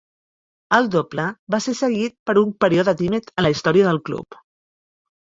[0.77, 1.25] El Doble
[1.55, 4.39] va ser seguit per un període tímid en la història del club.